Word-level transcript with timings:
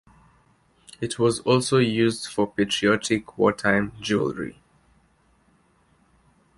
It 0.99 1.19
was 1.19 1.41
also 1.41 1.77
used 1.77 2.25
for 2.25 2.51
patriotic 2.51 3.37
wartime 3.37 3.91
jewelry. 4.01 4.57